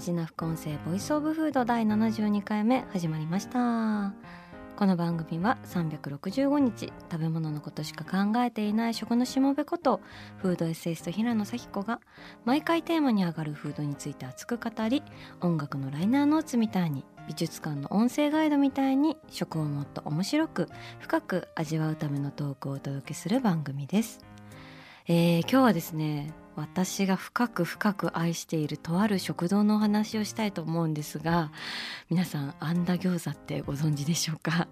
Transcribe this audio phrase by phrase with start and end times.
[0.00, 4.14] アジナ副音声ボイスオブフード第72回目始まりました。
[4.74, 10.00] この番組は365日食べ物のことしか考えていない食のしもべこと
[10.38, 12.00] フードエッセイスト平野咲子が
[12.46, 15.02] 毎回テーマに上がるフードについて熱く語り
[15.42, 20.68] 音楽のライナーノーツみたいに美術館の音声ガイドみたいに食をもっと面白く
[21.00, 24.24] 深く味わうためのトークをお届けする番組です、
[25.06, 31.50] えー今日はですね私が深く深く愛しているとある食堂のお話をしたいと思うんですが
[32.10, 34.68] 皆さんあんだ餃子ってご存知でしょうか？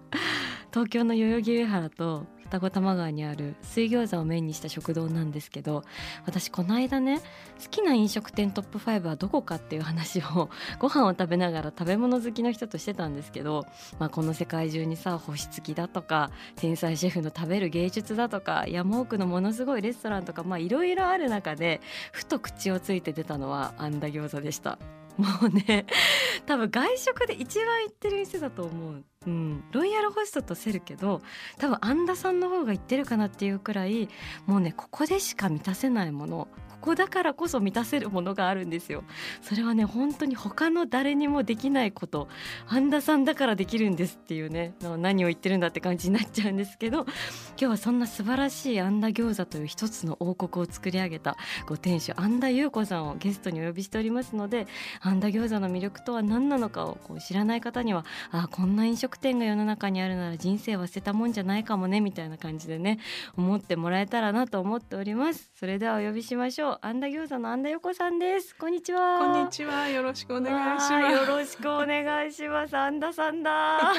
[0.71, 5.83] 東京の代々木上原と二子玉川にある水餃子をメインにした食堂なんですけど
[6.25, 7.19] 私この間ね
[7.61, 13.67] 好きな飲食店トップ5はどこかっていう話を ご飯を食べながら食べ物好きの人としてたんですけど、
[13.99, 24.79] まあ、この世界中にさ星付きだとか天才シェフの食べる芸術だとか山奥のものすごいレストランとかいろいろある中でふと口をついて出たのはあんだ餃子でした。
[25.19, 25.85] もうね
[26.45, 31.21] 多分外食で一番行ってる店だと思う、うん、ロイヤルホストとセるけど
[31.57, 34.07] 多分アンダさんの方が行ってるかなっていうくらい
[34.45, 36.47] もうねここでしか満たせないもの
[36.79, 39.03] ここだからこそ満たせるものがあるんですよ。
[39.41, 42.29] それはね本当に他の誰にもできないこと
[42.67, 47.07] アンダさんだからできるんですっていうね何を言ってるんだって感じになっちゃうんですけど今
[47.57, 51.35] 日はそんな素晴らしいアンダ餃子という一つの王国を作り上げた
[51.67, 54.65] ご店主アンダ優子さんをゲストにお呼びしておりますので
[55.01, 62.99] アンダ餃子の魅力とは何なのかをこう知らない方にはあこんな飲食店が世の中にあるなら人生は捨てたもんじゃないかもねみたいな感じでね
[63.37, 69.87] 思ってもらえたらなと思っておりますそれではお呼びしましょうアンダ餃子のアンダ横さんですこんにちはこんにちは。
[69.89, 70.93] よろしくお願いします。
[70.93, 73.93] よろしくお願いしますアンダさんだ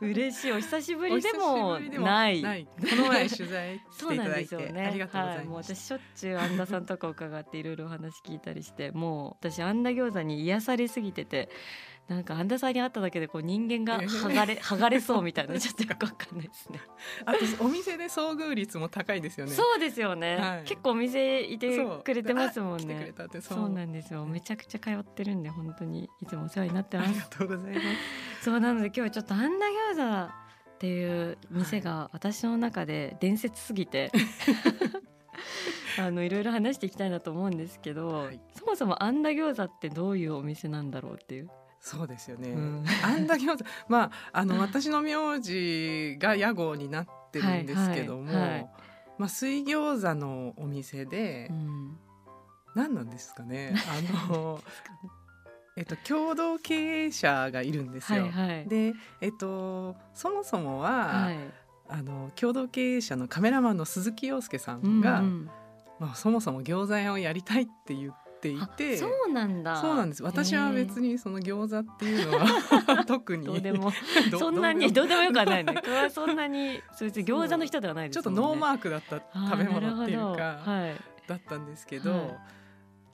[0.00, 2.42] 嬉しいお久しぶおりでもない。
[2.42, 4.86] この前取材来そうなんていただいて、ですよね。
[4.86, 5.74] ありがとうございはもうます。
[5.74, 11.48] 私しょっちゅうアンダさんとか伺っていろいろお話聞いたりして、もう私アンダ餃子に癒されすぎてて。
[12.08, 16.80] なんかアンダさんに会っただけでこう人間が剥がれ剥がれそうみたいな ちょっとよくわかんないですね。
[17.26, 19.52] あとお店で遭遇率も高いですよね。
[19.52, 23.12] そうですよね、はい結構お店いてくれてますもんね。
[23.14, 24.24] たってそそううなんですよ。
[24.24, 27.30] めちゃくちゃ通ってるんで本当にいつもお世話になってありがます。
[27.30, 28.44] とうございます。
[28.44, 34.10] そうなので今日はちょっとアンダ餃子っていう店が私の中で伝説すぎて、
[35.98, 41.50] あのいろいろ話していきたいなと思うんですけど、はいそもそもアンダ餃子ってどういうお店なんだろうっていう。
[41.80, 42.50] そうですよね。
[42.50, 48.70] うんあんだ餃子、まああの 私の名字が屋号になってるんですけども、はいはい
[49.18, 51.98] まあ水餃子のお店でうん
[52.74, 53.74] 何なんですかね？
[53.88, 54.60] あの
[55.76, 58.22] えっと共同経営者がいるんですよ。
[58.22, 58.68] はいはい。
[58.68, 61.36] で、えっと、そもそもは、はい、
[61.88, 65.50] あの共同経営者のカメラマンの鈴木洋介さうんんが、うん
[66.00, 69.76] まあ、そもそも餃子屋をやりたいって言っていあてそうなんだ。
[69.76, 73.92] そうなんです私は別ににその餃子っていうのは 特にどうでも
[74.30, 75.74] どそんなにどうでもよくはないね。
[76.10, 78.22] そんなにそいつ餃子の人ではないですね。
[78.22, 80.60] ちょっとノーマークだった食べ物っていうか。
[81.26, 82.38] だったんですけど、はい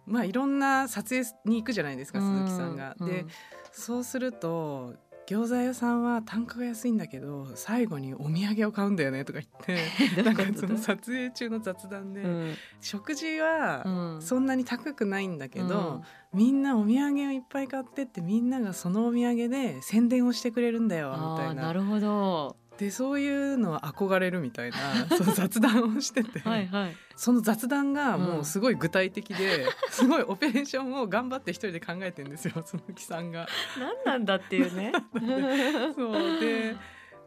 [0.07, 2.95] まあいろんな撮影に行くじゃないですか鈴木さんが。
[3.01, 3.25] うで
[3.73, 4.95] そうすると
[5.27, 12.55] 餃子屋さんは単価が安いんだけど最後にお土産を買うんだよねとか言って ないんかその撮影中の雑談で、うん。
[12.81, 14.23] 食事はうん。
[14.23, 16.03] そんなに高くないんだけど、
[16.33, 21.63] みんなお土産をいっぱい買ってってみんながそのお土産で宣伝をしてくれるんだよみあたいな。
[21.63, 22.57] ーなるほど。
[22.79, 24.79] でそういうのは憧れるみたいな
[25.17, 26.97] その雑談をしてて、はいはい。
[27.17, 33.47] その雑談がもうすごい具体的で、すごいオペレーションを頑張って一人で考えてるんですよ鈴木さんが。
[33.79, 34.93] 何なんだっていうね。
[35.95, 36.77] そうで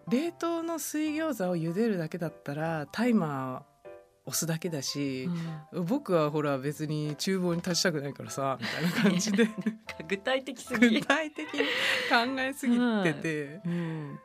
[0.09, 3.89] 冷凍の水餃子を茹でるだけだったらタイマー
[4.25, 5.29] 押すだけだし、
[5.71, 9.47] 僕はほら別に厨房に立ちたくないからさみたいな感じで
[10.09, 11.01] 具体的す具ぎ。
[11.01, 11.61] 体的に
[12.09, 14.19] 考えすぎてて、うん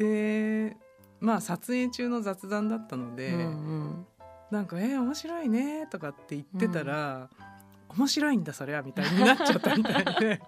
[0.00, 0.76] で
[1.20, 4.06] まあ撮影中の雑談だったので、うん
[4.50, 7.28] なんか「えー、面白いね」とかって言ってたら
[7.88, 10.40] 「面白いんだそりゃ」みたいになっちゃったみたいで、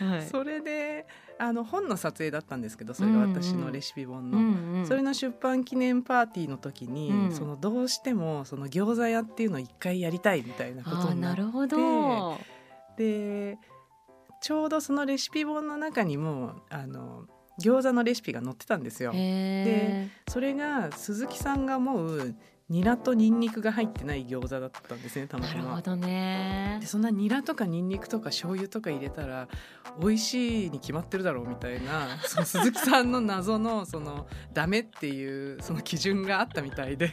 [0.00, 0.22] う んはい。
[0.22, 1.06] それで
[1.38, 4.86] あの本の撮影だったんですけどそれが私のレシピ本の、うんうん。
[4.86, 7.32] それの出版記念パーティーの時に、うん。
[7.32, 12.38] そのどうしてもその餃子屋っていうのを一回やりたいみたいなことになってなるほど。
[12.96, 13.58] で
[14.40, 17.26] ちょうどそのレシピ本の中にもあの
[17.60, 19.12] 餃子のレシピが載ってたんですよ。
[19.14, 22.34] へそれが鈴木さんが思う
[22.70, 25.62] ニラとニンニクが入ってない餃子だったんですねたーまたま。
[25.62, 26.86] なるほどねで。
[26.86, 29.48] そんなニラとかニンニクとか醤油とか入れたら
[30.00, 37.10] 美味しいに決まってるだろうみたいなその鈴木さんの謎のそのダメっていうその基準があったみたいで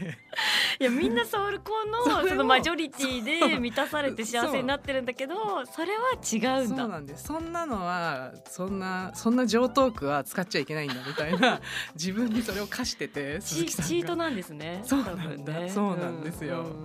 [0.79, 6.77] いやみんなソウルコの そのマジョリティで満たされて幸せになってるんだけどそれは違うんだ。
[6.77, 11.61] そうなんですそんなのはそんなそんな上等句は使っちゃいけないんだみたいな
[11.95, 14.81] 自分にそれを課してて鈴チ木さんがチートなんですね。
[14.83, 15.69] そうなんだ多分ね。
[15.73, 16.61] そうなんですよ。
[16.61, 16.77] うんうんうん。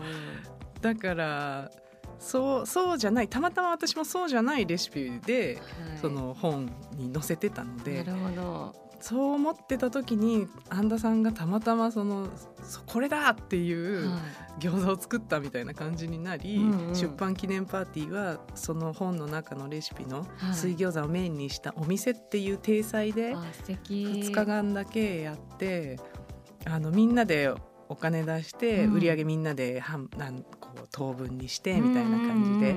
[0.80, 1.70] だから
[2.18, 5.98] そうそうじゃないたまたま私もそうじゃないレシピで、はい。
[5.98, 6.66] その本
[6.96, 8.82] に載せてたのでなるほど。
[9.00, 12.28] そう思ってた時に安田さんがたまたまその
[12.62, 14.20] そこれだっていうはい。
[14.60, 16.94] 餃子を作ったみたいな感じになり、うんうん。
[16.94, 20.54] 出版記念パーティーはその本の中のレシピのはい。
[20.54, 24.04] 水餃子をメインにしたお店っていう体裁であ素敵。
[24.04, 25.98] 2日間だけやって
[26.64, 27.52] あのみんなで
[27.92, 28.94] お金出してうん。
[28.94, 32.74] 売り上げみんなで半なんこう等分にしてみたいな感じで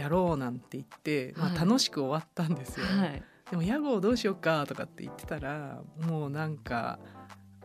[0.00, 2.86] やろうなんて言って、まあ、はい楽しく終わったんですよ。
[2.92, 3.22] うんはい。
[3.50, 6.98] でも屋号どうしようかとかって言ってたらもうなんか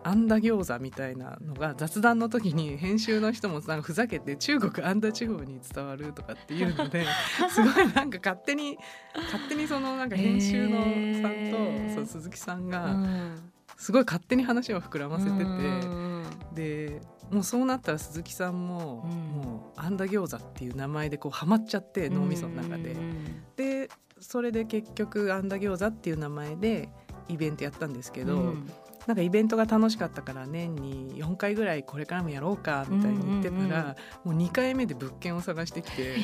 [0.03, 7.05] あんだ餃子みたいなのが雑談の時に編集の人もなんかふざけて中国あんだ地方に伝わるとかっていうので
[7.49, 8.77] すごいなんか勝手に
[9.15, 10.79] 勝手にそのなんか編集の
[11.21, 16.23] さんと、そう鈴木さんうがんすごい勝手に話を膨らませてて、うん
[16.53, 19.11] でもうそうなったら鈴木さんも、うん。
[19.41, 22.91] もうあんだ餃子っていう名前でこうハマっちゃって脳みその中で。
[22.91, 23.43] うん。
[23.55, 23.89] で
[24.19, 26.89] それで結局あんだ餃子っていう名前で
[27.29, 28.69] イベントやったんですけど、うん
[29.09, 36.15] なんかイベントが楽しかったから年に4回ぐらいこれからもやろうかみたいに言ってたら、もう2回目で物件を探してきて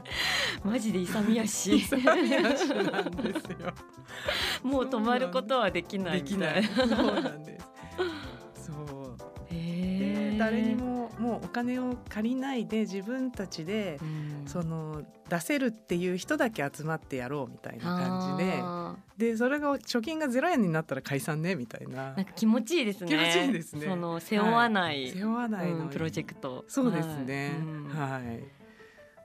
[0.62, 3.72] マジで勇み足勇み足なんですよ。
[4.62, 6.64] もう止まることはできないみたできないい。
[6.66, 7.75] そうなんです。
[10.38, 14.36] 誰にももうお金を借りないで自分たちでうん。
[14.46, 18.60] その出せるっていう人だけ集まってやろうみたいな感じで。
[18.62, 18.94] あ。
[19.16, 22.12] でそれが貯金が0円になったら解散ねみたいな。
[22.12, 23.08] ーなんか気持ちいいですね。
[23.08, 23.86] 気持ちいいですね。
[23.86, 25.82] その背負わない、背負わないのに。
[25.82, 26.64] うんプロジェクト。
[26.68, 27.52] そうですね。
[27.52, 27.60] はい。
[27.60, 27.88] うん。
[27.88, 28.44] はい、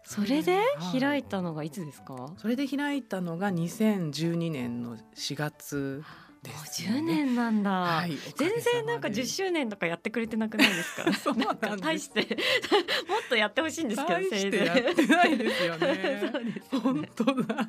[0.03, 0.99] それではい。
[0.99, 6.03] 開いたのがいつですか、もそれで開いたのが2012年の4月。
[6.03, 11.13] うです、10年なんだ、はい全然なんか10年周年とかやってくれてなくないですか？
[11.13, 12.21] そうなんか大して。
[13.07, 14.51] もっとやってほしいんですけどせいぜい。
[14.51, 16.29] てやってないですよね。
[16.31, 17.67] そうですよ本ね当だ。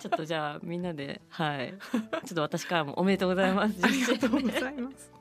[0.00, 1.74] ちょっとじゃあみんなではい。
[1.92, 3.74] ちょっと私からもおめでとうございます。
[3.82, 5.12] ありがとうご10周年ざいます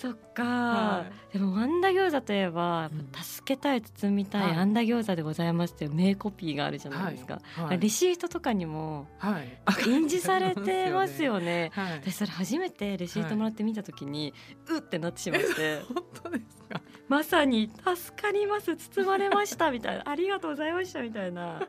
[0.00, 3.10] そっか、はでもあんだ餃子といえば、うん。
[3.20, 4.52] 助けたい包みたい、はい。
[4.52, 7.78] あんだ餃子でございますっていう名コピーがあるじゃないですか、はい。
[7.80, 9.58] レシートとかにもはい。
[9.84, 11.70] 印字されてますよね。
[11.74, 12.00] はい。
[12.04, 14.32] 私それ初めてレシートもらって見た時に、
[14.68, 15.82] うってなってしまって。
[15.82, 16.80] 本当ですか？
[17.08, 20.08] まさに助かります包まれましたみたいな。
[20.08, 21.66] ありがとうございましたみたいな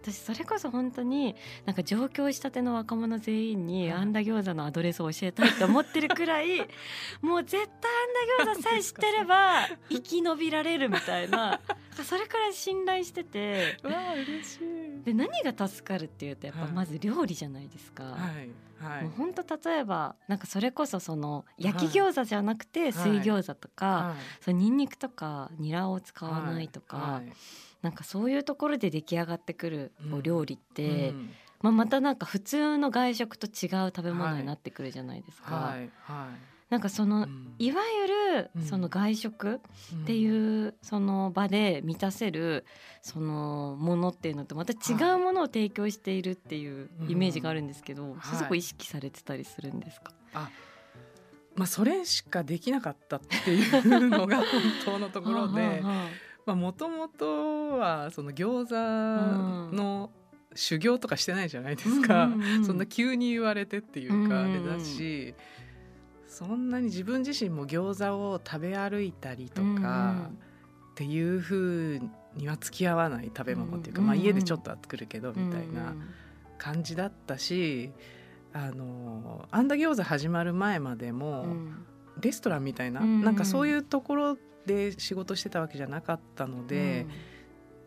[0.00, 1.34] 私それこそ本当に
[1.66, 4.00] なんか上京したての若者全員にはい。
[4.00, 6.58] あんだ餃子のアドレスを教えたいって思ってるくらい
[7.20, 7.90] もう絶対
[8.44, 11.60] あんだ餃子さえ知ってれば生き延びられるみたいな。
[12.04, 13.76] それくらい信頼してて。
[13.82, 15.04] わあ嬉しい。
[15.04, 16.72] で何が助かるっていうとやっぱはい。
[16.72, 18.04] まず料理じゃないですか。
[18.04, 18.50] はい
[18.82, 19.02] はい。
[19.02, 24.44] もう本当例えばなんかそれこそその焼き餃子じゃなくて水餃子とか、はい。
[24.44, 27.32] そのニンニクとかニラを使わないとか、はい
[27.88, 30.14] なんかそういうところで出来上がってくるうん。
[30.16, 31.30] お料理って、うん。
[31.62, 35.54] まあ、またなんか普通の外食と違う食べ物になってくるじゃないですか。
[35.54, 36.28] はいは
[36.68, 37.54] なんかそいの、うん。
[37.58, 38.62] いわゆるうん。
[38.62, 39.58] その外食っ
[39.94, 40.04] うん。
[40.04, 42.66] ていうその場で満たせる
[43.00, 50.50] そのものっていうのとまた違うものを提供しているっていうイメージがあるんですけど、はいすごく意識されてたりするんですか、あ
[51.54, 54.46] まあそれしかできなかったっていうのが本
[54.84, 55.82] 当のところで
[56.54, 60.10] もともとはその餃子の
[60.54, 64.64] 修行とかしてないじゃないですか、うんうんうんそんな急に言われてっていうかあうんうんうん。
[64.64, 65.34] れだし、
[66.26, 70.38] そんなに自分自身も餃子を食べ歩いたりとかん
[70.92, 72.00] っていう風
[72.34, 76.02] には付き合わない食べ物っていうか、うんうんまあ、家でちょっとは作るけどみたいなうん
[76.58, 77.92] 感じだったし。
[78.52, 81.86] あのあんだ餃子始まる前までも、うん。
[82.20, 83.22] レストランみたいな、うん。
[83.22, 87.06] なんかそういうところで仕事してたわけじゃなかったので、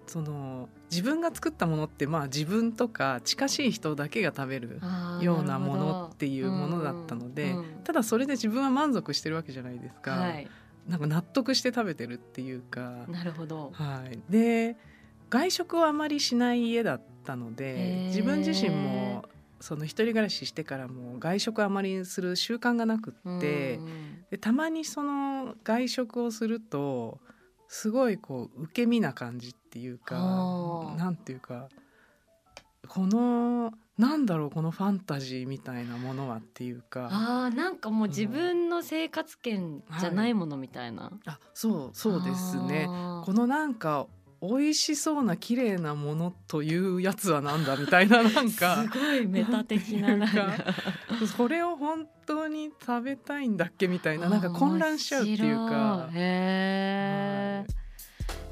[0.07, 4.81] その自分が作ったものってまあ自分とか近しい人だけが食べる
[5.21, 10.47] ようなものっていうものだったので、ただそれで自分は満足してるわけじゃないですか、はい、
[10.87, 13.05] なんか納得して食べてるっていうか。
[13.07, 14.75] なるほど、はい、で
[15.29, 19.23] 外食をあまりしない家だったので自分自身も
[19.61, 23.79] その一人暮らししてからも外食あまりする習慣がなくって、
[24.31, 27.19] でたまにその外食をすると
[27.67, 30.15] すごいこう受け身な感じっていうか
[30.97, 31.67] なんていうか
[32.87, 37.09] このなんだろうこのファンタジーみたいなものはっていうか。
[37.11, 42.87] あなんかもう自分の生活圏じゃないものみたいな、はい、あそうそうですね。
[42.87, 44.07] このなんか
[44.41, 48.83] 美味しそうな綺麗なものというやつはなんだみたいななんか。
[48.91, 50.55] すごいメタ的ななんか。
[51.37, 56.09] それを本当に食べたいんだっけみたいななんか混乱しちゃうっていうか。
[56.13, 57.81] へー。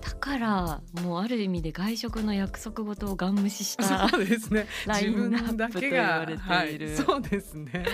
[0.01, 4.67] だからもうある意味で外食の約束事をガン無視したそうですね。
[4.85, 7.85] ラインナップと言われている、はい、そうですね、はい、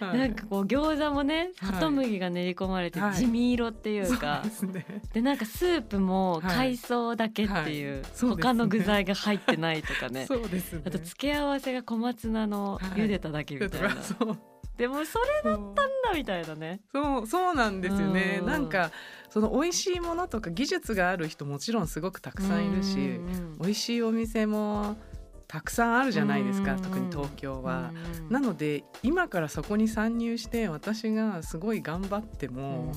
[0.00, 10.26] なんかこう餃子もね砂糖麦が練り込まれて地味色っていうか、はい、で、ね、なんかスープも海藻だけっていう,、他の具材が入ってないとかね。
[10.26, 13.88] そうです、ね、あと付け合わせが小松菜の茹でただけみたいな、
[14.76, 15.84] でもそれだったんだ
[16.14, 16.80] みたいなね。
[16.92, 18.90] そうそうなんですよね、ん、なんか
[19.30, 24.96] その美味しいものとか技術がある人もちろんすごくたくさんいるし、うん、美味しいお店も
[25.48, 27.92] たくさんあるじゃないですか、特に東京は。
[28.28, 32.92] なので今からそこに参入して私がすごい頑張っても、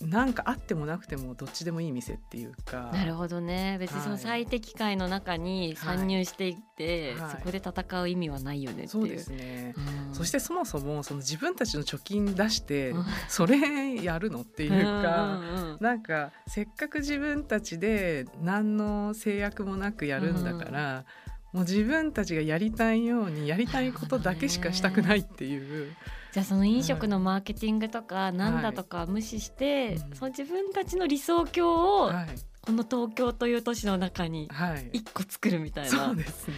[0.00, 2.90] なんかあってもなくてもどっちでもいい店っていうか。
[2.92, 3.76] なるほどね。
[3.78, 9.74] 別にその最適解の中に参入していって、はい、そこで戦う意味はないよねそうですね、
[10.08, 12.94] うん、そしてそもそもその自分たちの貯金出して
[13.28, 14.70] それやるのっていう
[15.02, 15.78] か、うん。
[15.80, 21.04] なんかせっかく自分たちで何の制約もなくやるんだから、
[21.52, 25.94] もう自分たちがやりたいようにやりたいことだけしかしたくないっていう。
[26.32, 32.12] じゃあその飲食のマーケティングとかなんだとか無視して、その自分たちの理想郷を
[32.62, 34.48] この東京という都市の中に
[34.92, 36.54] 一個作るみたいな、はい、そうですね。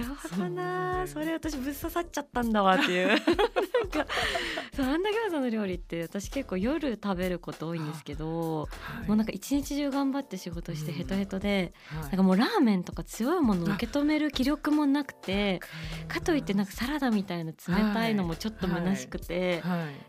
[0.00, 1.04] なるほどな。
[1.06, 3.08] そ,、れ私ぶっ刺さっちゃったんだわっていう。
[3.14, 4.06] なんか
[4.74, 15.60] そうあんだ餃子の料理って私結構夜食べること多いんですけど、はい、もうなんか一日中頑張って仕事してヘトヘトで、うんはい、なんかもうラーメンとか強いものを受け止める気力もなくて
[16.08, 19.62] かといってなんかサラダみたいな冷たいのもちょっと虚しくて、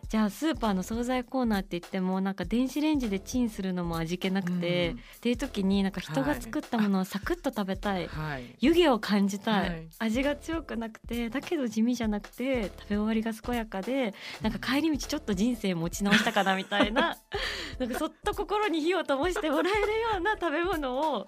[0.10, 17.18] じゃあスーパーの惣菜コーナーって言ってもなんか電子レンジでチンするのも味気なくて、うんっていう時になんか人が作ったものをサクッと食べたい、はい、湯気を感じたい、はい、味が強くなくてだけど地味じゃなくて食べ終わりが健やかでなんか帰り道ちょっと人生持ち直したかなみたいな
[17.80, 19.86] なんかそっと心に火を灯してもらえるよ
[20.20, 21.28] うな食べ物を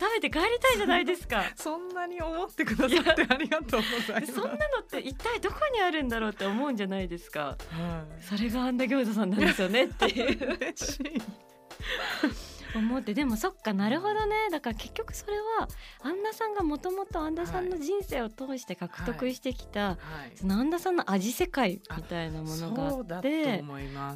[0.00, 1.44] 食べて帰りたいじゃないですか。
[1.54, 4.32] そんなに思ってくださってありがとうございます。
[4.32, 10.56] そんなのって一体どこにあるんだろうって思うんじゃないですか、はい、それがあんだ餃子さんなんですよねっていう。
[10.58, 11.22] 嬉しい
[12.78, 14.48] 思ってでもそっかなるほどね。
[14.50, 15.68] だから結局それは
[16.02, 19.96] 安田さんがもともと安田さんの人生を通して獲得してきた、は
[20.32, 23.62] い、その安田さんの味世界みたいなものがあって。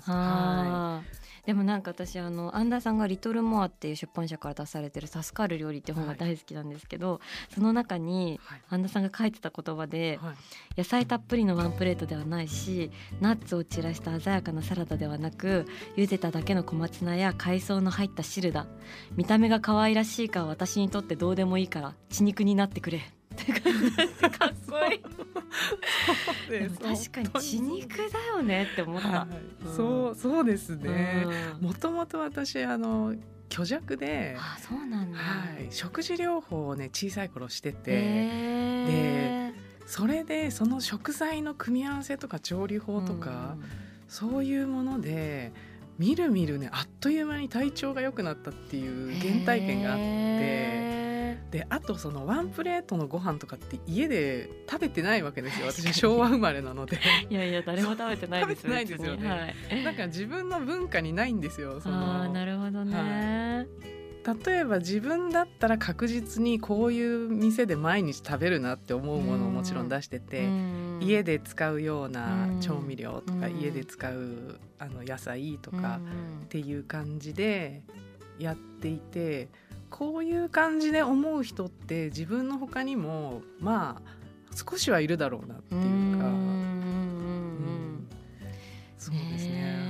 [0.06, 1.28] はい。
[1.48, 8.38] でもなんか私あのアンダーさんが「リトルモア」っていう出版社から出されてる「助かる料理」って本が大好きなんですけど、はい、その中に
[8.68, 10.34] アンダーさんが書いてた言葉で、はい、
[10.76, 12.90] 野菜たっぷりのワンプレートではないし
[13.22, 18.66] ナッツを散らした鮮やかなサラダではなく茹でただけの小松菜や海藻の入った汁だ。
[19.16, 22.98] 見た目が可愛らしいかは私にとってどうでもいいから血肉になってくれ。
[22.98, 23.00] っ
[23.36, 23.90] て感じ。
[23.92, 25.00] かっこいい。
[26.50, 31.26] でも確かに血肉だよねって思った、はいうん、そうそうですね。
[31.60, 33.14] もともと私あの
[33.50, 37.92] 虚弱であそうなんだ、はい、食事療法をね小さい頃してて、
[38.86, 39.52] で
[39.86, 43.64] それでその食材の組み合わせとか調理法とか、うん、
[44.08, 45.52] そういうもので
[45.98, 50.88] みるみるねあっという間に体調が良くなったっていう原体験があって。
[51.50, 55.66] であとそのワンプレートのご飯とかって家で食べてないわけですよ。
[55.68, 56.98] 私昭和生まれなので。
[57.30, 59.36] いやいや誰も食べてないですよないですよね、は
[59.76, 62.24] い、なんか自分の文化にないんですよその。
[62.24, 63.66] あなるほどね、
[64.24, 70.42] はい、例えば自分だったら確実にこういう店で毎日食べるなって思うものをもちろん出してて
[71.00, 76.00] 家で使うような調味料とか家で使うあの野菜とか
[76.44, 77.82] っていう感じで
[78.38, 79.48] やっていて。
[79.90, 84.18] こういう感じで思う人って自分の他にもまあ
[84.54, 86.28] 少しはいるだろうなっていうか。
[86.28, 86.32] う
[88.98, 89.87] そうですね。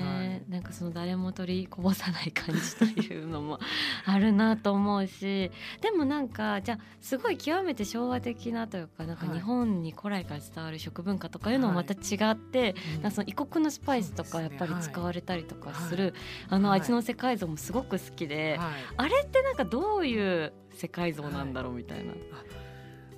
[0.48, 0.58] はい。
[0.58, 3.60] なんかその誰も取りこぼさない感じというのも
[4.04, 5.50] あるなと思うし
[5.80, 13.12] でもなんかじゃあすごい極めて昭和的なというかなんか日本に古来から伝わる食文化とかいうのもまた違って、はい。
[13.12, 16.14] その異国のスパイスとかやっぱり使われたりとかする、
[16.48, 18.70] あの味の世界像もすごく好きで、はい。
[18.96, 22.12] あれってなんかどういう世界像なんだろうみたいな。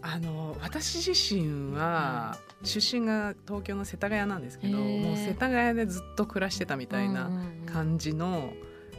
[0.03, 7.31] あの私自身は出身が東京の世田谷なんですけど、もう世田谷でずっと暮らしてたみたいな
[7.67, 8.53] 感じの、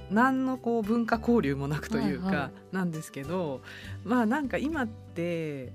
[0.10, 3.62] 何のこう文化交流もなくというはいはかなんですけど、
[4.04, 5.74] まあなんか今って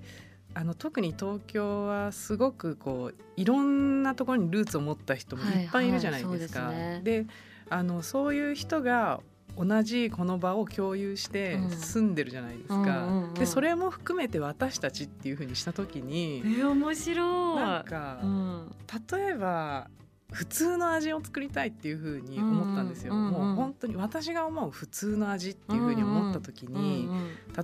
[0.55, 6.67] あの特に東京はすごくこういろんなところにルーツを持った人もいっぱいいるじゃないですか。
[6.67, 7.01] はいはいですね。
[7.05, 7.27] で
[7.69, 9.21] あのそういう人が
[9.57, 11.71] 同じこの場を共有してうん。
[11.71, 13.31] 住んでるじゃないですか。
[13.35, 17.57] でそれも含めて私たちっていうふうにした時にえー、面白い。
[17.57, 18.75] なんかうん。
[19.11, 19.89] 例えば
[20.33, 23.15] 普通の味を作りたいっていうふうに思ったんですよ。
[23.15, 27.09] もう本当に私が思う普通の味っていうふうに思った時に、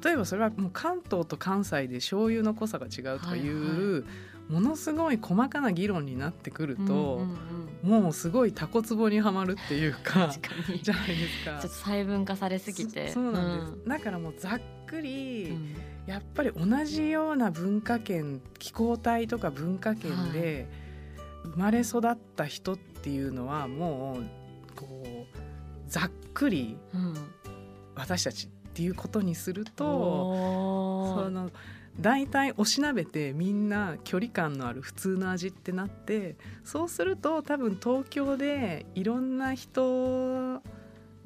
[0.02, 4.04] 例えばそれはもう関東と関西で醤油の濃さが違うとかいう、はい
[4.48, 7.24] ものすごい細かな議論になってくると、
[7.82, 10.32] もうすごいタコツボにはまるっていうか
[10.82, 11.50] じゃないですか。
[11.50, 11.68] ちょっと。
[11.68, 13.08] 細分化されすぎて。
[13.08, 15.74] そそうなんです、だからもうざっくり、うん。
[16.06, 20.68] やっぱり同じような文化圏気候帯とか文化圏で
[21.44, 25.38] 生まれ育った人っていうのはもうこう
[25.88, 27.14] ざっくりうん。
[27.94, 31.24] 私たちっていうことにするとおー。
[31.24, 31.50] その
[32.00, 40.60] 大体おしなべてみんな距離感のある普通の味ってなってそうすると多分東京でいろんな人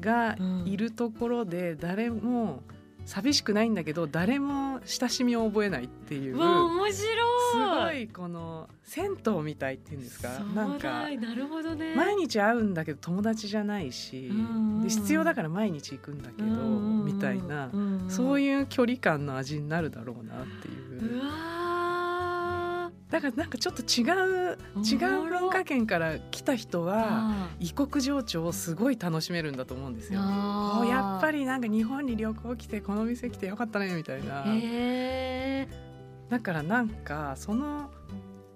[0.01, 2.63] がいるところで誰も
[3.07, 6.93] 寂しくないんだけど誰も親しみを覚えないっていううわ面白い。
[6.93, 10.31] すごいこの銭湯みたいっていうんですか？
[10.37, 11.95] そうなんかだなるほどね。
[11.95, 14.83] 毎日会うんだけど友達じゃないしうんうんうん。
[14.83, 17.71] で必要だから毎日行くんだけどみたいな
[18.09, 21.17] そうういう距離感の味になるだろうなっていう。
[21.17, 21.66] うわ
[23.11, 24.03] だからなんかちょっと違
[24.53, 30.21] う違う文化圏から来た人ーはあ異国情緒をすごい楽しめるんだと思うんですよ。
[30.89, 34.45] やっぱりなんか日本に旅行来てこの店来てよかったねみたいな。
[36.29, 37.91] だからなんかその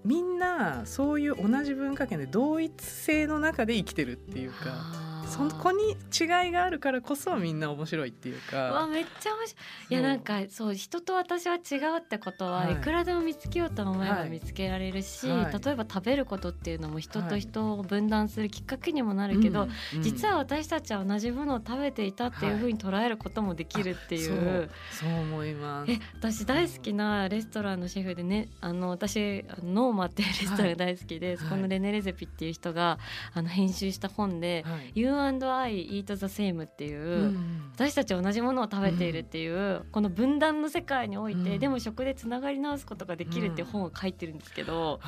[0.05, 9.95] みんなそういう同じ文化圏で同一性の中で生きてるっていうかそこに違いがあるからこそみんな面白いっていううわかめっちゃ面白い。
[9.95, 12.73] いやなんかそう人と私は違うってことは、はい。
[12.75, 14.31] い、くらでも見つけようと思えばはい。
[14.31, 15.65] 見つけられるし、はい。
[15.65, 17.41] 例えば食べることっていうのも人とはい。
[17.41, 24.29] 人を分断するきっかけにもなるけど、うんうん実は私たちは同じものを食べていたっていうふうに捉えることもできるっていう。
[24.29, 25.93] そうそう思います。
[25.93, 32.99] え私大好きなレストランのシェフでねあの私ノーマっていうレストランが大好きで、そこのレネ・レゼピっていう人が
[33.35, 34.93] あの編集した本ではい
[35.29, 37.73] 「You&I Eat the Same」っていう、うん。
[37.75, 41.59] 私たちは同じものを食べているっていう、この分断の世界において、うん。
[41.59, 45.01] でも食でつながり直すことができるって本を書いてるんですけど、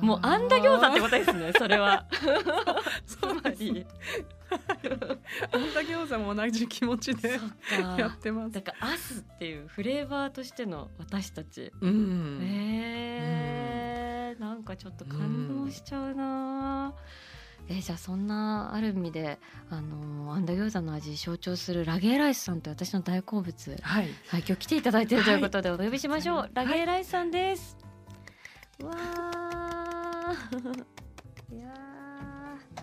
[0.00, 2.06] もうあんだ餃子ってことですねそれは。
[3.06, 3.86] つ そうまり。
[4.50, 4.54] あ
[5.58, 7.40] んだ餃子も同じ気持ちそで
[7.98, 8.52] やってます。
[8.52, 12.38] だからアスっていうフレーバーとしての私たち、うん。
[12.42, 14.40] えー。
[14.40, 16.94] なんかちょっと感動しちゃうな、
[17.70, 19.38] えーじゃあそんなある意味で
[19.70, 23.76] あのあんだ餃子の味象徴するラゲーライスさんって私の大好物。
[23.82, 24.08] はい。
[24.28, 26.36] はい、今日来ていただいているということでお呼びしましょう。
[26.38, 26.50] はい。
[26.54, 27.76] ラゲーライスさんです。
[28.82, 30.84] わー。
[31.54, 32.82] いやー。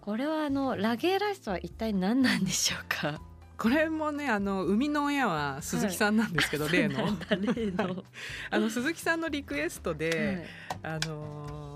[0.00, 3.20] これはあのラゲーライスとは一体何なんでしょうか？
[3.58, 7.84] これもねあの生みの親は鈴木さんなんですけど、 例のなんだ例の。
[7.84, 8.04] はい。
[8.52, 10.46] あの鈴木さんのリクエストで、
[10.82, 10.94] はい。
[10.94, 11.69] あの開けちゃ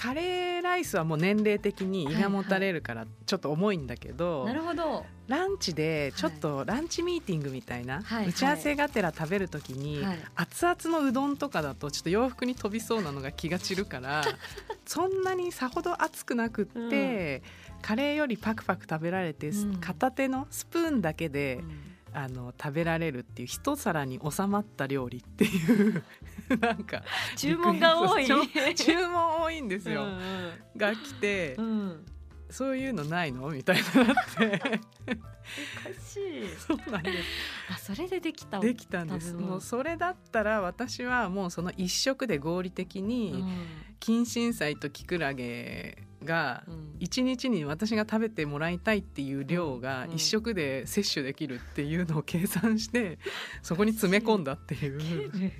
[0.00, 5.04] カレーライスはもう年齢的に胃がもたれるからちょっと重いんだけど、うなるほど。
[5.28, 10.18] ランチでちょっとランチミーティングみたいな、はい打ち合わせがてら食べるときに、はい。
[10.36, 14.24] 熱々のうどんとかだとちょっと洋服に飛びそうなのが気が散るから
[14.86, 17.42] そんなにさほど熱くなくって、
[17.82, 19.76] カレーよりパクパク食べられて、うん。
[19.76, 26.02] 片手のスプーンだけで、うんあの食べられるっていう一皿に収まった料理っていう
[26.60, 27.02] なんか
[27.36, 28.26] 注文が多い。
[28.74, 30.20] 注文多いんですよ、うん
[30.76, 32.06] が来て、うんうん。
[32.50, 33.48] そういうのないの？
[33.50, 34.76] みたいになっておか
[36.04, 36.48] しい。
[36.58, 37.18] そうなんです
[37.72, 38.58] あそれでできた。
[38.58, 43.66] できたんですもうそれだったら私はもうその一食で合理的うにん
[44.00, 46.96] 金針菜とキクラゲがうん。
[47.00, 53.18] 一日に私が食べてもらいたいっていう量がうん一食で摂取できるっていうのを計算して
[53.62, 55.52] そこに詰め込んだっていう。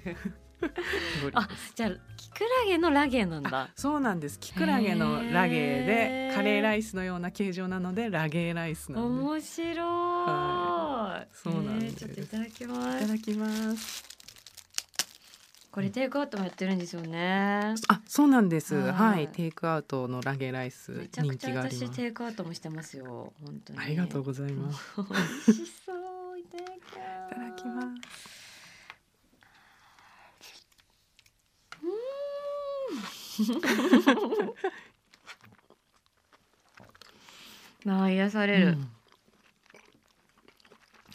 [1.32, 1.48] あ。
[1.74, 3.70] じゃあキクラゲのラゲなんだ。
[3.74, 4.38] そうなんです。
[4.38, 12.04] キクラゲのラゲでカレーライスのような形状なのでラゲーライスなんで面白い、はそうなんです。
[12.04, 14.09] えーちょっといただきまいすただきます
[15.70, 17.74] これテイクアウトもやってるんですよね。
[17.88, 18.74] あそうなんです。
[18.74, 18.92] はい。
[18.92, 19.28] はい。
[19.28, 21.84] テイクアウトのラゲーライめスちゃくちゃ人気があります。
[21.92, 23.32] 私テイクアウトもしてますよ。
[23.44, 23.78] 本当に。
[23.78, 24.80] ありがとうございます。
[24.98, 25.92] 美味しそ
[26.34, 26.38] う。
[26.38, 26.64] いただ
[27.52, 27.86] きます。
[33.42, 34.70] いただきます
[37.86, 38.88] あー癒される、うん。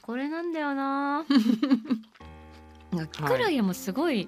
[0.02, 1.26] これなんだよな
[3.08, 4.28] キクラゲもすごい、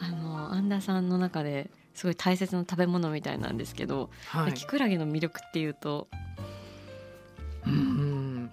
[0.00, 4.54] あのアンダさんの中ですごい大切な食べ物みたいなんですけど、はい。
[4.54, 6.08] キクラゲの魅力っていうと？
[7.66, 8.50] うん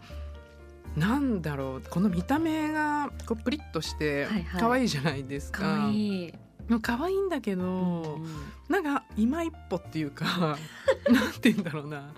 [0.96, 1.82] なんだろう。
[1.90, 4.62] この見た目がこうプリッとしてはいはい。
[4.62, 5.62] 可愛いじゃないですか。
[5.62, 6.34] 可愛い。
[6.68, 8.28] もう可愛いんだけど、うん
[8.70, 10.58] なんか今一歩っていうか
[11.10, 12.14] なんて言うんだろうな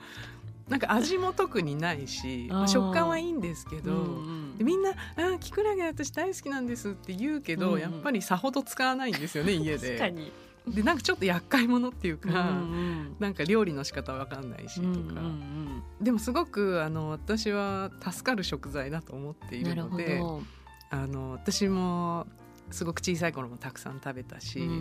[0.69, 7.80] なんか味も特にないしまあ食感はいいんですけど、うんでみんな「あキクラゲ私大好きなんです」って言うけど、うんうん。
[7.82, 9.97] やっぱりさほど使わないんですよね 家で。
[9.97, 10.32] 確かに、
[10.67, 13.15] でなんかちょっと厄介者っていうか、うんうん。
[13.19, 20.41] なんか料理の仕方わかんないしとか、うんうんでもすごくあの私は助かる食材だと思っているのでど、
[20.89, 22.26] あの私も
[22.71, 24.71] すごく小さい頃もたくさん食べたし、うんう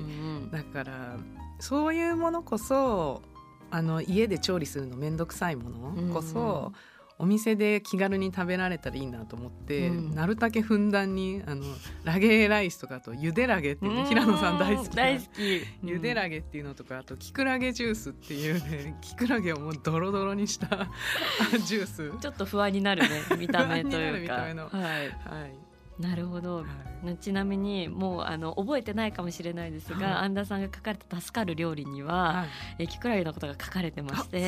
[0.47, 0.51] ん。
[0.51, 1.17] だから
[1.59, 3.23] そういうものこそ
[3.71, 6.73] あの家で調理するの面倒くさいものこそ、
[7.21, 10.15] お店で気軽に食べられたらいいなと思って、うん。
[10.15, 11.65] なるだけふんだんにあの
[12.03, 14.95] ラゲーライスとかあとゆでラゲっていうね平野さん大好きな。
[14.95, 15.67] 大好き。
[15.85, 20.89] ゆでラゲっていうのとかあとキクラゲジュースっていうねキクラゲをもうドロドロにした
[21.67, 22.13] ジュース。
[22.19, 23.99] ちょっと不安になるね見た目というか。
[24.17, 24.71] る見た目の。
[24.71, 24.83] はい。
[24.83, 25.59] はい、
[26.01, 26.59] なるほど。
[26.59, 27.17] はい。
[27.19, 30.15] ちなみにもうあの覚えてないかもしれないですが、はい。
[30.25, 32.45] アンダさんが書かれた助かる料理には、は
[32.79, 32.83] い。
[32.85, 34.41] えキクラゲのことが書かれてまして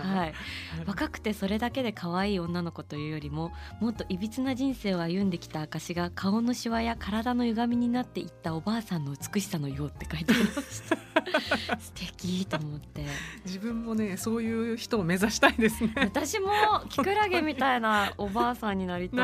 [0.00, 0.34] はい、
[0.86, 11.09] 若くてそれだけで可愛い女の子というよりももっといびつな人生を歩んできた証が顔のシワや体の歪みになっていったおばあさんの美しさのようって書いてありました
[11.78, 13.04] 素敵と思って。
[13.44, 15.92] 自分もねそういう人を目指したいですね。
[15.96, 16.50] 私も
[16.88, 19.16] キクラゲみたいなおばあさんになりた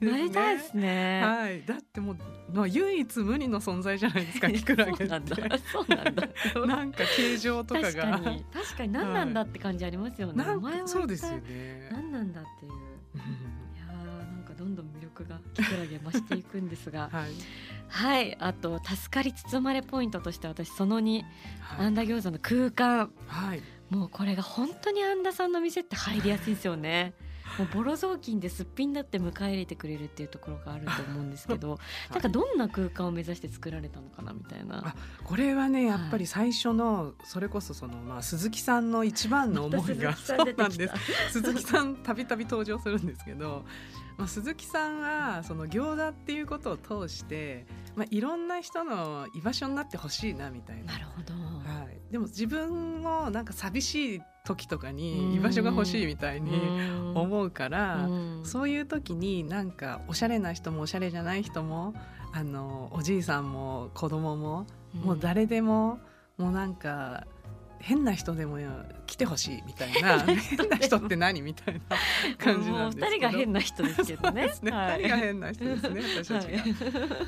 [0.00, 0.04] い。
[0.04, 0.84] なりたいですね。
[0.84, 1.22] ね。
[1.22, 1.64] はい。
[1.64, 2.16] だってもう、
[2.52, 5.36] まあ、唯一無二の存在じゃないですか キクラゲそうなんだ。
[5.36, 6.28] ってそうなんだ。
[6.66, 7.88] なんか形状とかが。
[7.88, 11.88] 確かに確かに何なんだって感じありますよね、なんお前はかそうですよね。
[11.90, 12.72] 何なんだっていう。
[12.72, 13.20] うん。
[13.20, 13.22] い
[13.78, 17.30] やーなんかどんどん魅力がキクラゲ増していくんですが はい。
[17.88, 21.22] はいあと助かり包まれポイントとして私その2
[21.60, 21.86] はい。
[21.86, 23.12] あんだ餃子の空間。
[23.26, 23.62] はい。
[23.90, 27.14] もうこれが本当にあんださんの店って入りやすいですよね。
[27.58, 31.78] もうボロ雑巾ですっぴんだって迎え入れてくれるっていうところがあると思うんですけど、
[32.10, 34.88] なんかどんな空間を目指して作られたのかなみたいな。
[34.88, 40.16] あこれはねやっぱり最初のそれこそそのまあ鈴木さんの一番の思いが。
[40.16, 41.32] そうなんです。
[41.32, 43.64] 鈴木さんたびたび登場するんですけど、
[44.16, 50.92] まあ、鈴木さんはその餃子っていうことを通して、まあ、いろんな人の居場所になってほしいなみたいな。
[50.92, 54.96] なるほど、はい、でも自分もなんか寂しい時とかうん。
[54.96, 57.14] に居場所が欲しいみたいにうん。
[57.16, 58.44] 思うから、うん。
[58.44, 61.94] そういう時になんかおしゃれな人もおしゃれじゃない人も
[62.32, 65.98] あのおじいさんも子供ももう誰でも
[66.36, 67.26] もうなんか
[67.84, 68.58] 変な人でも
[69.06, 70.20] 来てほしいみたいな。
[70.24, 71.80] 変な人って何みたいな
[72.38, 73.10] 感じなんですけど。
[73.10, 74.46] 人が変な人ですけどね。
[74.46, 75.02] ですね、はい。
[75.02, 76.02] 二人が変な人ですね。
[76.24, 76.58] 私たちが、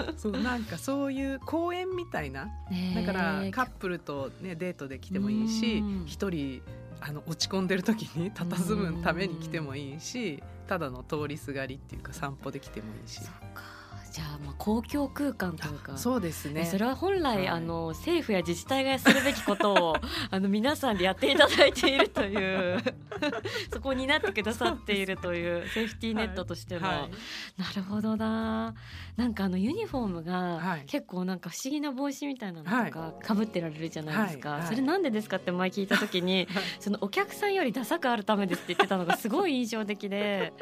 [0.07, 2.49] はそうなんかそういう公園みたいな。
[2.71, 6.05] いだからカップルと、ね、デートで来てもいいしうん。
[6.07, 6.63] 一人
[7.03, 13.21] あの落ち込んでる時に佇むために来てもいいしただの通りすがりっていうか散歩で来てもいいし。
[13.21, 13.76] そっか
[14.17, 15.99] じゃあまあ公共空間というか。
[15.99, 16.65] そうですね。
[16.65, 17.49] それは本来、はい。
[17.49, 19.97] あの政府や自治体がするべきことを
[20.31, 22.83] あの皆さんでやっていただいているという
[23.71, 27.61] そこになってくださっているというセーフティーネットとしての、はい。
[27.61, 28.75] なるほどな。
[29.19, 30.85] なんかあのユニフォームがはい。
[30.87, 34.59] 結構なんか不思議な帽子みたいなのとかかぶってられるじゃないですか、はい。
[34.61, 34.69] はい。
[34.69, 36.65] それなんでですかって前聞いた時にはい。
[36.81, 40.55] そのお客さんよりダサくあるためですって言ってたのがすごい印象的で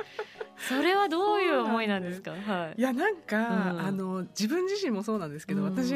[0.59, 2.33] それはどういう思いなんですか？
[2.33, 2.81] はい。
[2.81, 3.81] いやなんか、うん。
[3.81, 5.67] あの自分自身もそうなんですけど、うん。
[5.67, 5.95] 私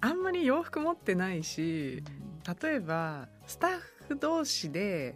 [0.00, 2.02] あんまり洋服持ってないし
[2.62, 3.70] 例えばスタッ
[4.08, 5.14] フ同士で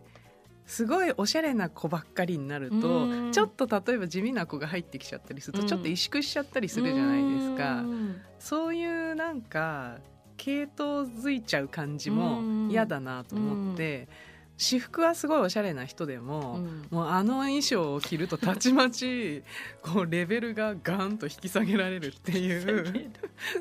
[0.67, 3.33] すごいおしゃれな子ばっかりになると、うん。
[3.33, 5.67] ちょっと例えば地味な子が入ってきちゃったりすると、うん。
[5.67, 7.83] ちょっと萎縮しちゃったりするじゃないですか。
[7.83, 8.21] うん。
[8.39, 9.99] そういうなんか
[10.37, 12.69] 系統づいちゃう感じもうん。
[12.71, 14.09] 嫌だなと思って、
[14.57, 16.87] 私服はすごいおしゃれな人でも、うん。
[16.91, 19.43] もうあの衣装を着るとたちまち
[19.83, 23.13] こうレベルがガンと引き下げられるっていう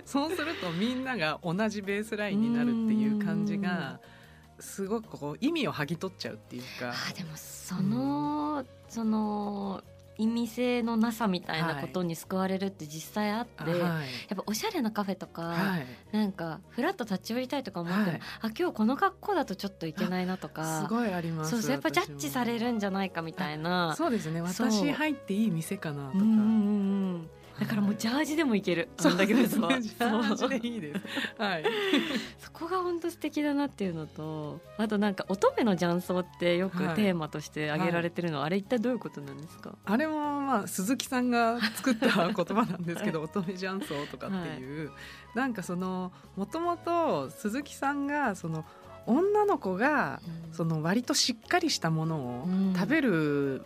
[0.06, 4.00] そうするとみんなが同じベースラインになるっていう感じが
[4.60, 6.90] すごくこう意味を剥ぎ取っちゃうっていうか。
[6.90, 9.84] あーでもその、その
[10.24, 13.80] 意味性のなさみたいなことに救われるって実際あって、はい。
[13.80, 13.98] や
[14.34, 18.22] っぱおしゃれなカフェとか、はい、なんかフラッと立ち寄りたいとか思っても、はい。
[18.42, 23.94] あ今日この格好だとちょっといけないなとかすごいありますそうそうやっぱジャッジされるるんじゃないかみたいな。
[23.96, 24.42] そうですね。
[24.42, 28.90] 私入っていい店かなとか、うんうんうんうんだからもうジャージでもいける。
[29.04, 31.02] あんだけですわジャージでいいです。
[31.38, 31.64] はい。
[32.40, 36.96] そこが本当素敵だなっていうのとあとなんか乙女の雀荘ってよくはい。
[36.96, 39.76] テーマとして挙げられてるのは、あれ一体どういうことなんですか？
[39.86, 44.92] あれもまあ鈴木さんが作った言葉なんですけど 乙女雀荘とかっていう、
[45.36, 48.66] なんかそのもともと鈴木さんがその
[49.06, 50.22] 女の子が
[50.54, 52.74] その割としっかりしたものをうん。
[52.76, 53.62] 食べる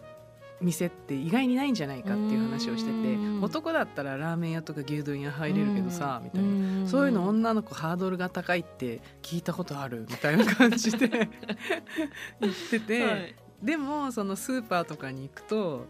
[0.62, 3.44] 店って意外にないんじゃないかっていう話をしててうん。
[3.44, 6.82] 男だったらラーメン屋とか牛丼屋入れるけどさみたいな。
[6.82, 11.08] なそういうの女の子ハードルが高いって聞いたことあるみたいな感じで
[12.42, 13.36] 言ってて、はい。
[13.62, 15.88] でもそのスーパーとかに行くと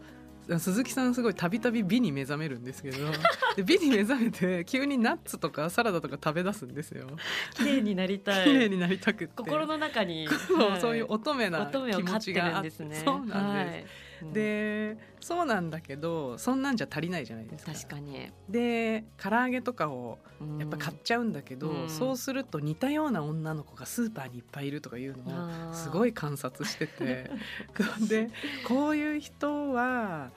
[0.58, 2.98] 鈴木さんすごいたびたび美に目覚めるんですけど
[3.56, 7.08] で美に目覚めて急にナッツとかサラダとか食べ出すんですよ。
[7.54, 8.44] 綺麗になりたい。
[8.44, 9.34] 綺麗になりたくって。
[9.36, 10.26] 心の中に。
[10.26, 10.80] そうはい。
[10.80, 12.60] そういう乙女な気持ちがあって。
[12.60, 13.02] んですね。
[13.04, 13.86] そうなんです、はい
[14.32, 17.72] でそうなんだけどそんなんじゃ足りないじゃないですか。
[17.72, 18.30] 確かに。
[18.48, 20.18] で唐揚げとかを
[20.58, 21.88] やっぱ買っちゃうんだけど、うん。
[21.88, 27.30] そうすると似たような女の子がスーパーにいっぱいいるとかいうのをすごいい観察してて。
[28.08, 28.30] で
[28.66, 30.30] こういう人は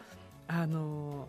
[0.48, 1.28] あの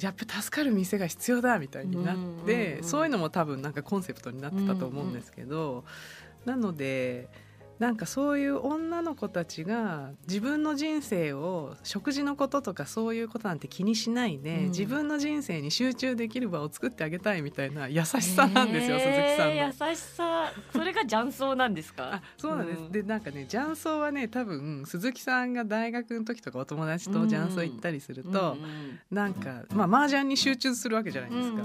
[0.00, 2.84] やっぱ助かる店が必要だみたいになって、うん。
[2.84, 5.84] そういうのも多分なんかコンセプトになってたと思うんですけど、
[6.44, 7.28] なので
[7.78, 14.68] なんかそういう女の子たちが自分の人生を食事のこととかそういうことなんて気にしないで、うん。
[14.70, 19.88] 自分の人生に集中できる場を作ってあげたいみたいな優しさなんですよ、鈴木さんの。
[19.88, 20.52] 優しさ。
[20.72, 22.14] それが雀荘なんですか？
[22.14, 22.92] あそうなんです、うん。
[22.92, 28.56] でなんかね雀荘はね多分鈴木さんが大学の時とかお友達と雀荘行ったりすると、
[29.10, 31.62] なんかまあ麻雀に集中するわけじゃないですか。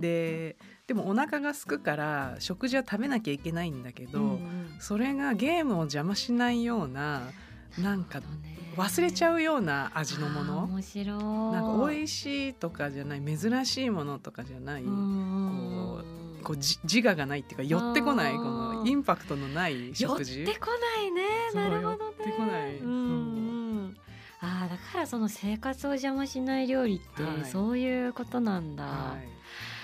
[0.00, 0.56] で
[0.90, 4.40] でもお腹が空くから食事は食べなきゃいけないんだけど、
[4.80, 7.30] それがゲームを邪魔しないような
[7.78, 8.20] なんか
[8.76, 10.64] 忘れちゃうような味のもの。
[10.64, 11.22] 面白い。
[11.52, 14.90] なんか美味しいとかじゃない珍しいものとかじゃない、こ
[16.42, 20.42] こうじ自我がないっていうか寄ってこないこのインパクトのない寄食事。
[20.42, 21.22] ってこないね。
[21.54, 22.16] なるほどね。
[22.18, 22.78] 寄ってこない。
[22.78, 22.94] うんう
[23.90, 23.96] ん。
[24.40, 27.48] あーだからその生活を邪魔しない料理ってはい。
[27.48, 29.28] そういうことなんだ、はい。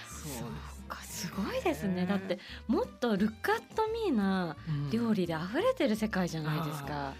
[0.08, 0.75] そうそうか
[1.16, 2.02] すごいですね。
[2.02, 2.06] ね。
[2.06, 4.90] だってもっとルックアットミーなうん。
[4.90, 7.14] 料理で溢れてる世界じゃないですか、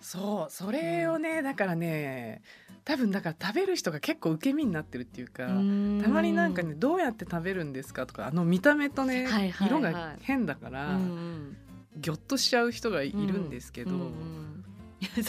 [0.00, 0.52] そう。
[0.52, 2.42] それをねだからね
[2.84, 11.56] 多分だから食べる人が結構受け身になってるっていうか、たまになんかねどうやって食べるんですかとかあの見た目とね、はいはいはい色が変だから、うんうん。
[11.96, 14.64] ぎょっとしちゃう人がいるんですけど、うんうん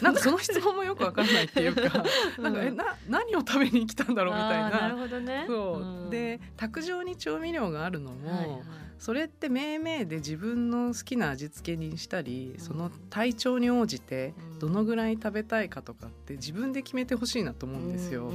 [0.02, 2.04] なんかその質問もよくわかんないっていうか
[2.42, 5.02] なんかえな何を食べに来たんだろうみたいあーなるな。
[5.02, 5.46] ほどね。
[5.50, 6.10] そう、ん。
[6.10, 8.64] で卓上に調味料があるのも、
[9.00, 14.60] それって命名で自分の好きな味付けにしたりその体調に応じてうん。
[14.60, 18.32] どのぐらい食べたいかとかって自分で決めてほしいなと思うんですよ。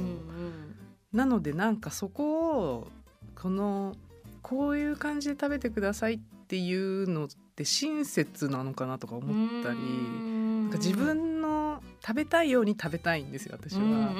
[1.11, 2.87] なのでなんかそこを
[3.35, 3.95] この
[4.41, 7.27] こういう感じで食べてくださいっていうの
[7.59, 10.69] って親切なのかなとかうん思ったり、うん。
[10.69, 13.81] なんか自分の食べたいように食べたいんですよ私は。
[13.81, 14.13] な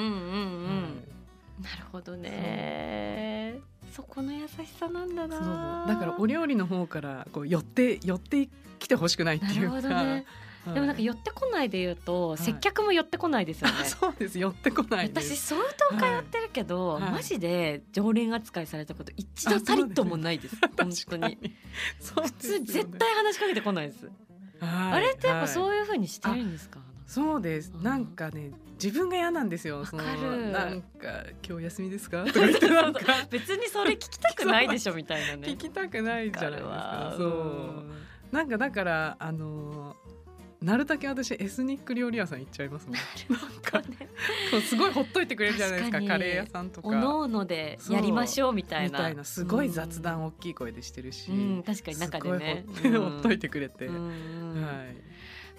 [1.75, 3.59] るほどね。
[3.93, 5.85] そこの優しさなんだな。
[5.87, 9.75] だからお料理の方からこう寄って寄ってきてほしくないってなるいうか。
[9.75, 10.25] ほどね
[10.69, 12.37] はいでもなんか寄ってこないで言うと、い。
[12.41, 13.75] 接客も寄ってこないですよね。
[13.81, 15.33] あ そうです寄ってこないです。
[15.33, 17.11] 私相当通ってるけど、はい。
[17.11, 20.55] マジで常連扱いされたこと一度たりともないです。
[20.61, 20.91] 本当に。
[20.91, 21.55] 確かに
[21.99, 24.13] 普通絶対話しかけてこないです、はい。
[24.93, 25.47] あれってやっぱはい。
[25.47, 27.83] そういう風にしてるんですか、そうです、うん。
[27.83, 28.51] なんかね
[28.81, 29.85] 自分が嫌なんですよ。
[29.85, 32.23] そのなんか今日休みですか？
[33.29, 35.49] 別にそれ聞きたくないでしょみたいなね。
[35.49, 37.15] 聞きたくないじゃないですか。
[37.17, 37.85] そう。
[38.31, 39.95] なんかだからあの
[40.61, 42.95] なるだけ私エスニック料理屋さん行っちゃいますもん。
[42.95, 44.09] なんかうんね
[44.61, 46.87] すごいほっといてくれるじゃないですかカレー屋さんとか。
[46.87, 49.09] おのおのでやりましょうみたいな。
[49.09, 52.65] いなすごい雑談大きい声でしてるし、うん、確かに中でね。
[52.75, 53.97] すごい ほっといてくれて、はい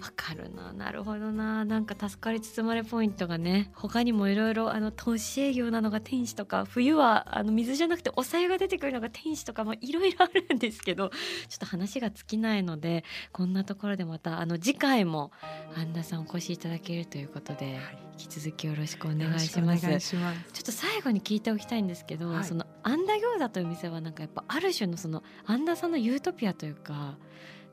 [0.01, 0.73] わかるな。
[0.73, 1.63] なるほどな。
[1.63, 11.15] なんか助かり包まれポイントがね他にもいろいろあの投資営業なのが天使とか冬はあの水じゃなくてお湯が出てくるのが天使とかもいろいろあるんですけどちょ
[11.55, 15.31] っと話が尽きないのでこんなところでまたあの次回も
[15.77, 17.77] 安田さんお越しいただけるということで、はい、
[18.17, 20.09] 引き続きよろしくお願いします。
[20.09, 27.17] ちょっと最後に聞いておきたいんですけど、はい、その安田餃子という店はなんかやっぱある種のその安田さんのユートピアというか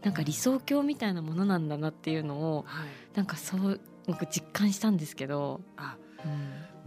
[0.02, 5.60] なんか理想郷みたいなものなんだなっていうのを、はい、なんかそう僕実感したんですけど。
[5.76, 5.96] あ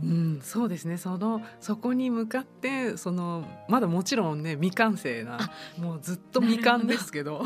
[0.02, 0.98] うん、うん、そうですね。
[0.98, 7.44] そのそこに向かってそのまだもちろんね未完成なもうずっと未完ですけど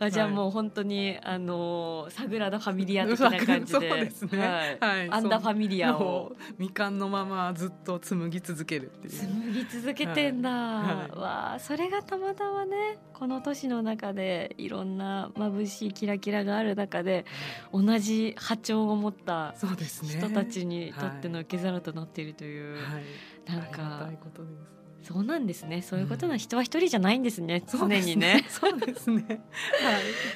[0.00, 3.88] あじゃあもう本当に、あのサグラダ・ファミリア的な感じで。
[3.90, 6.34] そうですね、はい、はい、アンダファミリアを。
[6.58, 9.12] みかんのままずっと紡ぎ続けるっていう。
[9.12, 17.26] 紡ぎ続けてんだ、はい、わあそれがたまたまねこの都市の中でいろんな眩しいキラキラがある中で
[17.72, 19.54] 同じ波長を持った
[20.02, 23.82] 人たちにとっての受け皿となっているという、はい、なんか。
[23.82, 25.82] ありがたいことですそうなんですね。
[25.82, 27.62] そういうことな、人は一人じゃないんですね。
[27.66, 28.44] 常にね。
[28.50, 29.24] そうですね。
[29.28, 29.38] は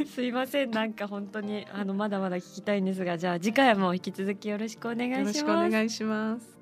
[0.03, 0.07] い。
[0.07, 0.71] すいません。
[0.71, 5.19] なんか本当にあのまだまだ聞きたいんですが、じゃあ次回も引き続きよろしくお願いします。
[5.19, 6.54] よろしくお願いします。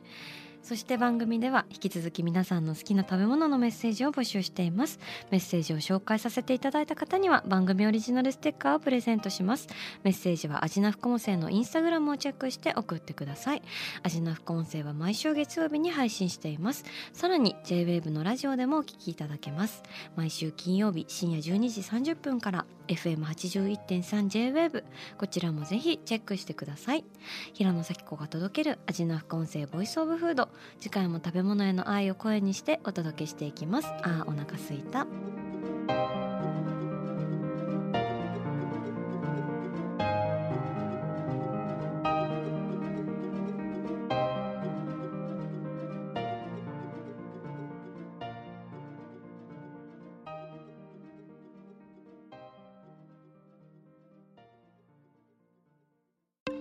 [0.72, 5.00] そして番組では引き続き皆さんの好きな食べ物のメッセージを募集しています。
[5.30, 9.68] メッセージを紹介させていただいた方には番組オリジナルステッカーをプレゼントします。
[10.02, 13.62] メッセージはアジナ副音声のインスタグラムをチェックして送ってください。
[14.02, 16.86] アジナ副音声は毎週月曜日に配信しています。
[17.12, 19.82] さらに JWAVE のラジオでもお聞きいただけます。
[20.16, 24.84] 毎週金曜日深夜12時30分から FM81.3JWAVE
[25.18, 27.04] こちらもぜひチェックしてください。
[27.52, 30.48] 平野咲子が届けるアジナ副音声ボイスオブフード。
[30.80, 33.88] 次回も食べ物への愛を声にしてお届けしていきます。
[34.02, 35.06] あーお腹すいた。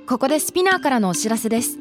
[0.07, 1.80] ここでスピナーからのお知らせです。